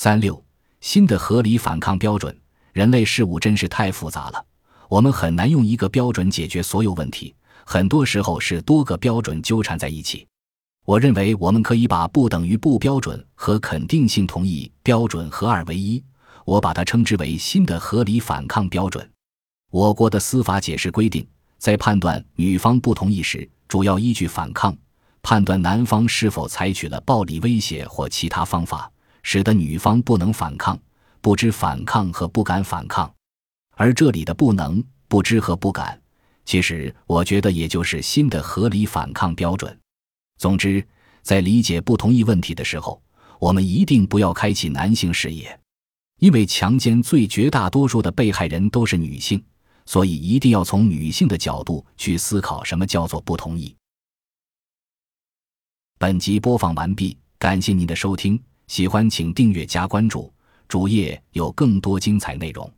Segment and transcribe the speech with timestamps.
[0.00, 0.40] 三六
[0.80, 2.32] 新的合理反抗标准，
[2.72, 4.46] 人类事物真是太复杂了，
[4.88, 7.34] 我们很难用一个标准解决所有问题，
[7.66, 10.24] 很多时候是多个标准纠缠在一起。
[10.84, 16.00] 我认为我们可以把不等于不标准和肯定性同意标准合二为一，
[16.44, 19.10] 我把它称之为新的合理反抗标准。
[19.72, 21.26] 我国的司法解释规定，
[21.58, 24.72] 在判断女方不同意时，主要依据反抗，
[25.22, 28.88] 判断男方是否采取了暴力威胁或其他方法，
[29.22, 30.78] 使得女方不能反抗、
[31.20, 33.12] 不知反抗和不敢反抗。
[33.76, 36.00] 而这里的不能、不知和不敢，
[36.44, 39.78] 其实我觉得也就是新的合理反抗标准。
[40.38, 40.86] 总之，
[41.22, 43.00] 在理解不同意问题的时候，
[43.38, 45.58] 我们一定不要开启男性视野，
[46.18, 49.42] 因为强奸罪绝大多数的被害人都是女性，
[49.86, 53.74] 所以一定要从女性的角度去思考什么叫做不同意。
[55.98, 60.30] 本集播放完毕，感谢您的收听，喜欢请订阅加关注，
[60.68, 62.70] 主页有更多精彩内容。